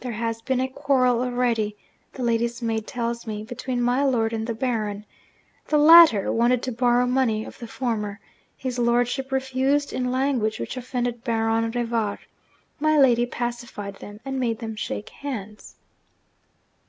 [0.00, 1.76] There has been a quarrel already
[2.12, 5.06] (the lady's maid tells me) between my lord and the Baron.
[5.68, 8.18] The latter wanted to borrow money of the former.
[8.56, 12.18] His lordship refused in language which offended Baron Rivar.
[12.80, 15.76] My lady pacified them, and made them shake hands.'